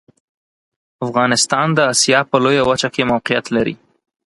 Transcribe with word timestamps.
افغانستان 1.05 1.67
د 1.73 1.79
اسیا 1.93 2.19
په 2.29 2.35
لویه 2.43 2.63
وچه 2.69 2.89
کې 2.93 3.09
موقعیت 3.11 3.45
لري. 3.55 3.75